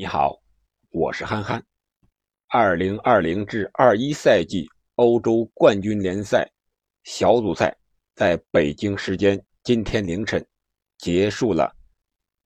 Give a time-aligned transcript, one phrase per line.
[0.00, 0.40] 你好，
[0.90, 1.60] 我是憨憨。
[2.46, 6.48] 二零二零至二一赛季欧洲冠军联赛
[7.02, 7.76] 小组赛
[8.14, 10.46] 在北京时间今天凌晨
[10.98, 11.74] 结束了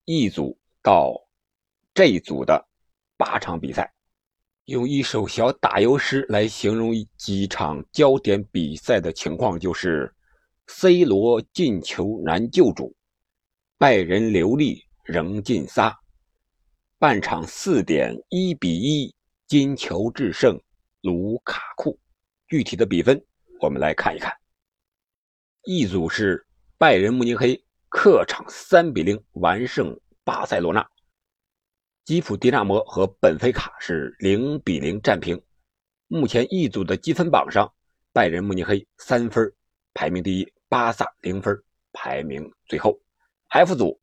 [0.05, 1.13] ，E 组到
[1.93, 2.67] G 组的
[3.17, 3.93] 八场比赛。
[4.65, 10.11] 用一首小打油诗来形容几场焦点比赛的情况，就是
[10.65, 12.95] C 罗进球难救主，
[13.77, 15.95] 拜仁留力仍进仨。
[17.03, 19.13] 半场四点一比一，
[19.45, 20.57] 金球制胜
[21.01, 21.99] 卢卡库。
[22.47, 23.21] 具体的比分
[23.59, 24.33] 我们来看一看。
[25.65, 26.47] 一组是
[26.77, 30.87] 拜仁慕尼黑客场三比零完胜巴塞罗那，
[32.05, 35.43] 基辅迪纳摩和本菲卡是零比零战平。
[36.07, 37.69] 目前一组的积分榜上，
[38.13, 39.53] 拜仁慕尼黑三分
[39.93, 41.61] 排名第一，巴萨零分
[41.91, 42.97] 排名最后。
[43.49, 43.99] F 组，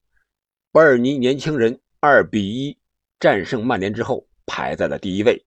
[0.70, 2.78] 伯尔尼年轻人二比一。
[3.20, 5.44] 战胜曼联之后，排在了第一位。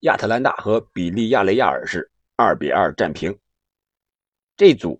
[0.00, 3.38] 亚特兰大和比利亚雷亚尔是二比二战平。
[4.56, 4.98] 这组，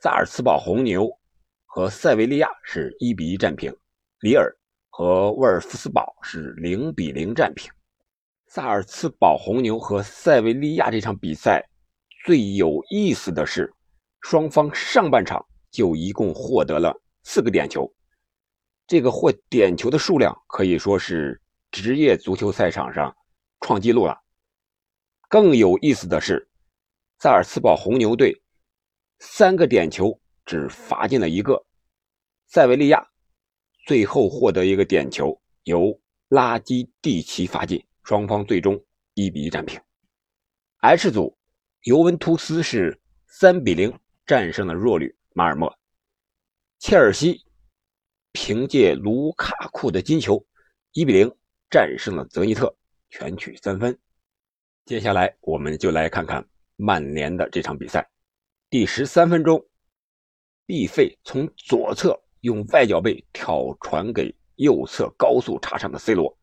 [0.00, 1.08] 萨尔茨堡红牛
[1.66, 3.72] 和塞维利亚是一比一战平。
[4.22, 4.52] 里尔
[4.90, 7.70] 和沃尔夫斯堡是零比零战平。
[8.48, 11.64] 萨尔茨堡红牛和塞维利亚这场比赛
[12.24, 13.72] 最有意思的是，
[14.22, 16.92] 双方上半场就一共获得了
[17.22, 17.88] 四个点球。
[18.88, 23.14] 这个获点球的数量可以说是职业足球赛场上
[23.60, 24.18] 创纪录了。
[25.28, 26.48] 更有意思的是，
[27.18, 28.42] 萨尔茨堡红牛队
[29.18, 31.62] 三个点球只罚进了一个，
[32.46, 33.06] 塞维利亚
[33.86, 39.78] 最后获得一个点球，由拉基蒂奇罚进，双方最终一比一战平。
[40.78, 41.36] H 组，
[41.82, 45.78] 尤文图斯是三比零战胜了弱旅马尔默，
[46.78, 47.44] 切尔西。
[48.40, 50.46] 凭借卢卡库的金球，
[50.92, 51.28] 一比零
[51.68, 52.72] 战胜了泽尼特，
[53.10, 53.98] 全取三分。
[54.84, 58.08] 接下来，我们就来看看曼联的这场比赛。
[58.70, 59.66] 第十三分钟，
[60.66, 66.38] 毕费从左侧用外脚背挑传给右侧高速插上的 C 罗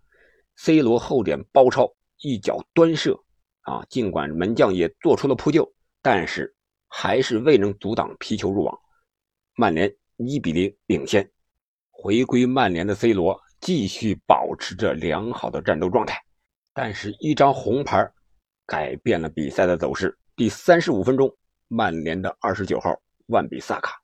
[0.58, 3.18] ，C 罗后点包抄，一脚端射。
[3.62, 6.54] 啊，尽管门将也做出了扑救，但是
[6.90, 8.78] 还是未能阻挡皮球入网。
[9.56, 11.32] 曼联一比零领先。
[11.98, 16.22] 回归曼联的 C 罗继续保持着良好的战斗状态，
[16.74, 18.08] 但是，一张红牌
[18.66, 20.16] 改变了比赛的走势。
[20.36, 21.34] 第三十五分钟，
[21.70, 22.94] 曼联的二十九号
[23.28, 23.98] 万比萨卡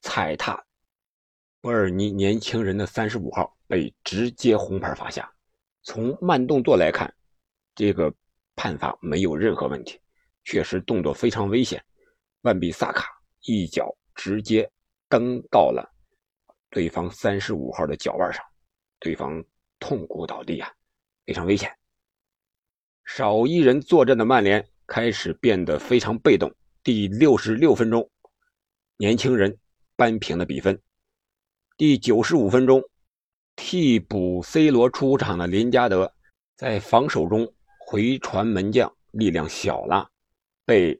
[0.00, 0.64] 踩踏
[1.60, 5.30] 博尔尼年轻人的三十五号，被直接红牌罚下。
[5.82, 7.12] 从慢动作来看，
[7.74, 8.14] 这个
[8.54, 10.00] 判罚没有任何问题，
[10.44, 11.84] 确实动作非常危险。
[12.42, 13.08] 万比萨卡
[13.42, 14.70] 一脚直接
[15.08, 15.91] 蹬到了。
[16.72, 18.42] 对方三十五号的脚腕上，
[18.98, 19.44] 对方
[19.78, 20.72] 痛苦倒地啊，
[21.26, 21.70] 非常危险。
[23.04, 26.50] 少一人作战的曼联开始变得非常被动。
[26.82, 28.10] 第六十六分钟，
[28.96, 29.58] 年轻人
[29.96, 30.80] 扳平了比分。
[31.76, 32.82] 第九十五分钟，
[33.54, 36.10] 替补 C 罗出场的林加德
[36.56, 40.10] 在防守中回传门将力量小了，
[40.64, 40.98] 被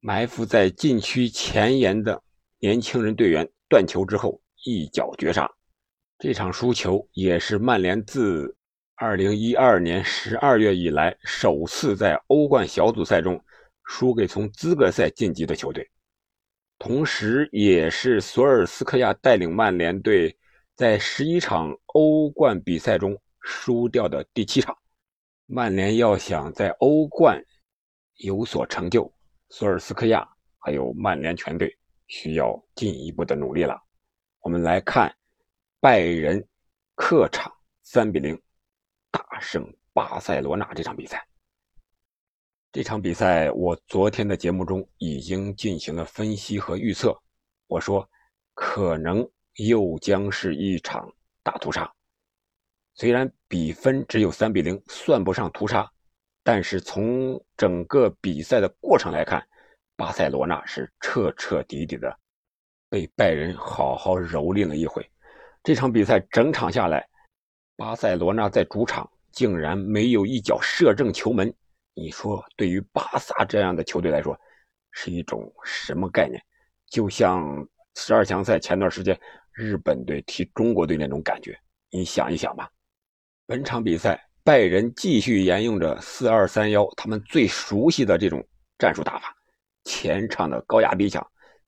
[0.00, 2.22] 埋伏在禁区前沿的
[2.60, 4.41] 年轻人队员断球之后。
[4.64, 5.50] 一脚绝杀，
[6.18, 8.56] 这场输球也是曼联自
[8.98, 13.42] 2012年12月以来首次在欧冠小组赛中
[13.84, 15.90] 输给从资格赛晋级的球队，
[16.78, 20.36] 同时也是索尔斯克亚带领曼联队
[20.76, 24.76] 在十一场欧冠比赛中输掉的第七场。
[25.46, 27.44] 曼联要想在欧冠
[28.18, 29.12] 有所成就，
[29.48, 30.26] 索尔斯克亚
[30.60, 33.76] 还有曼联全队需要进一步的努力了。
[34.42, 35.14] 我们来看
[35.78, 36.44] 拜仁
[36.96, 37.52] 客场
[37.84, 38.40] 三比零
[39.08, 41.24] 大胜巴塞罗那这场比赛。
[42.72, 47.16] 这场比赛我昨天的节目中已经进行了分析和预测，
[47.68, 48.08] 我说
[48.52, 49.26] 可能
[49.58, 51.08] 又将是一场
[51.44, 51.88] 大屠杀。
[52.94, 55.88] 虽然比分只有三比零，算不上屠杀，
[56.42, 59.46] 但是从整个比赛的过程来看，
[59.94, 62.18] 巴塞罗那是彻彻底底的。
[62.92, 65.02] 被拜仁好好蹂躏了一回，
[65.62, 67.08] 这场比赛整场下来，
[67.74, 71.50] 巴塞罗那在主场竟然没有一脚射正球门。
[71.94, 74.38] 你说，对于巴萨这样的球队来说，
[74.90, 76.38] 是一种什么概念？
[76.90, 79.18] 就像十二强赛前段时间
[79.52, 81.58] 日本队踢中国队那种感觉。
[81.90, 82.68] 你想一想吧。
[83.46, 88.46] 本场比赛，拜仁继续沿用着四二三幺，他们最熟悉的这种
[88.78, 89.34] 战术打法，
[89.84, 91.26] 前场的高压逼抢，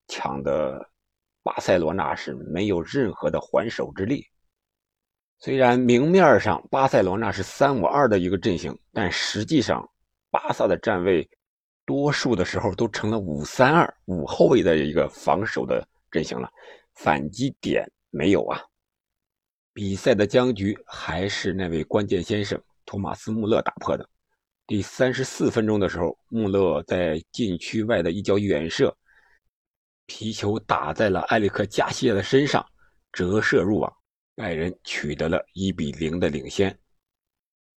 [0.08, 0.86] 抢的。
[1.44, 4.26] 巴塞罗那是没有任何的还手之力，
[5.38, 9.86] 虽然明面上巴塞罗那是三五二的一个阵型，但实际上
[10.30, 11.28] 巴萨的站位
[11.84, 16.50] 多数的时候都成了五三二五后卫的一个防守的阵型了，
[16.94, 18.58] 反击点没有啊。
[19.74, 24.08] 比赛的僵局还是那位关键先生托马斯·穆勒打破的。
[24.66, 28.96] 第三十四分钟的时候，穆勒在禁区外的一脚远射，
[30.06, 32.64] 皮球打在了埃里克·加西亚的身上，
[33.12, 33.92] 折射入网，
[34.34, 36.78] 拜仁取得了一比零的领先。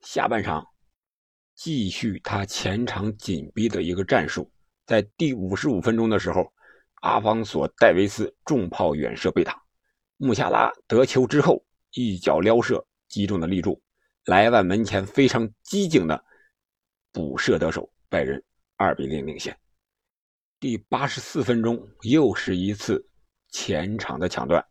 [0.01, 0.65] 下半场
[1.55, 4.51] 继续他前场紧逼的一个战术，
[4.85, 6.51] 在第五十五分钟的时候，
[7.01, 9.55] 阿方索·戴维斯重炮远射被挡，
[10.17, 11.63] 穆夏拉得球之后。
[11.91, 13.81] 一脚撩射击中了立柱，
[14.25, 16.21] 莱万门前非常机警的
[17.11, 18.43] 补射得手，拜仁
[18.75, 19.57] 二比零领先。
[20.59, 23.07] 第八十四分钟，又是一次
[23.49, 24.65] 前场的抢断，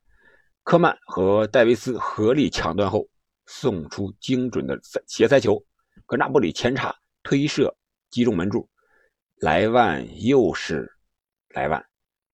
[0.64, 3.08] 科曼和戴维斯合力抢断后
[3.46, 5.64] 送出精准的斜塞球，
[6.04, 6.92] 格纳布里前插
[7.22, 7.72] 推射
[8.10, 8.68] 击中门柱，
[9.36, 10.92] 莱万又是
[11.50, 11.80] 莱万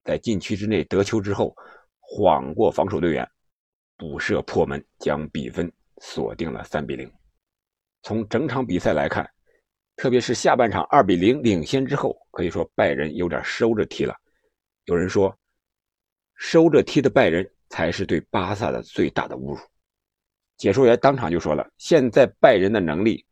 [0.02, 1.54] 在禁区之内得球之后
[2.00, 3.28] 晃过防守队员。
[3.98, 7.12] 补射破门，将比分锁定了三比零。
[8.02, 9.30] 从整场比赛来看，
[10.02, 14.12] 特别是下半场二比零领先之后，可以说拜仁有点收着踢了。
[14.86, 15.32] 有人说，
[16.34, 19.60] 收着踢的拜仁才是对巴萨的最大的侮辱。
[20.56, 23.24] 解说员当场就说了：“现在拜仁的能力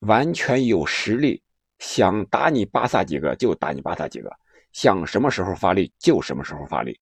[0.00, 1.40] 完全有实力，
[1.78, 4.28] 想打你巴萨几个就打你巴萨几个，
[4.72, 6.98] 想什么时候发力就什么时候发力。”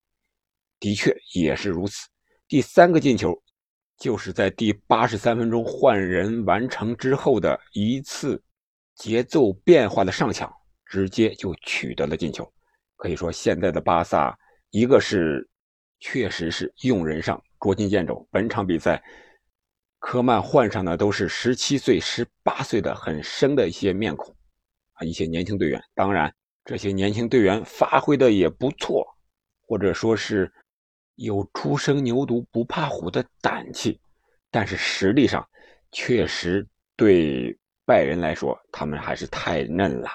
[0.78, 2.06] 的确也是如此。
[2.46, 3.34] 第三个进球，
[3.96, 8.38] 就是在第八十三分钟换人完成之后的一次
[8.94, 10.52] 节奏变化的上抢，
[10.87, 12.50] 直接就取得了进球。
[12.96, 14.37] 可以说，现在的巴萨，
[14.70, 15.49] 一个是
[16.00, 18.26] 确实是用人上捉襟见肘。
[18.31, 19.02] 本场比赛，
[19.99, 24.35] 科曼换上的都是十七岁、十八岁的很生的一些面孔
[24.93, 25.82] 啊，一些年轻队员。
[25.94, 29.06] 当然，这些年轻队员发挥的也不错，
[29.67, 30.52] 或者说是。
[31.17, 34.00] 有初生牛犊不怕虎的胆气，
[34.50, 35.49] 但是实力上
[35.93, 40.08] 确实对拜仁来说，他们还是太嫩了。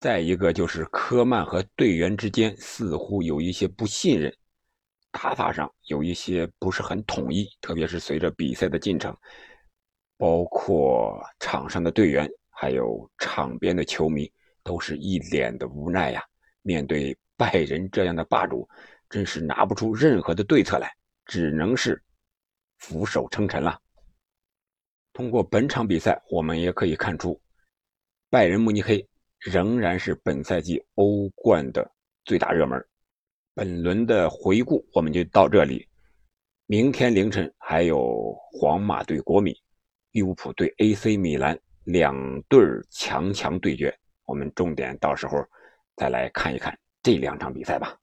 [0.00, 4.34] 再一个就是科曼和队员之间似乎有一些不信任，
[5.10, 9.16] 打法上有一些不是很统一，特别是随着比赛的进程，
[10.16, 14.30] 包括场上的队员还有场边的球迷
[14.62, 16.22] 都是一脸的无奈呀。
[16.62, 18.68] 面对拜仁这样的霸主。
[19.10, 20.90] 真是拿不出任何的对策来，
[21.26, 22.02] 只能是
[22.78, 23.78] 俯首称臣了。
[25.12, 27.40] 通过本场比赛，我们也可以看出，
[28.30, 29.06] 拜仁慕尼黑
[29.38, 31.90] 仍然是本赛季欧冠的
[32.24, 32.82] 最大热门。
[33.54, 35.86] 本轮的回顾我们就到这里，
[36.66, 39.54] 明天凌晨还有皇马对国米、
[40.12, 42.14] 利物浦对 AC 米兰两
[42.48, 43.94] 队强强对决，
[44.24, 45.36] 我们重点到时候
[45.96, 47.94] 再来看一看这两场比赛吧。